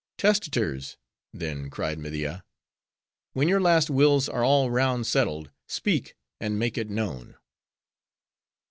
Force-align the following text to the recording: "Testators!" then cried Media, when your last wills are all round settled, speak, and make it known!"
"Testators!" 0.17 0.97
then 1.31 1.69
cried 1.69 1.99
Media, 1.99 2.43
when 3.33 3.47
your 3.47 3.61
last 3.61 3.87
wills 3.91 4.27
are 4.27 4.43
all 4.43 4.71
round 4.71 5.05
settled, 5.05 5.51
speak, 5.67 6.15
and 6.39 6.57
make 6.57 6.75
it 6.75 6.89
known!" 6.89 7.35